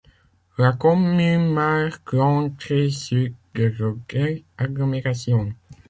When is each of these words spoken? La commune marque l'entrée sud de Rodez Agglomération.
La 0.57 0.71
commune 0.73 1.53
marque 1.53 2.13
l'entrée 2.13 2.89
sud 2.89 3.35
de 3.53 3.71
Rodez 3.77 4.43
Agglomération. 4.57 5.53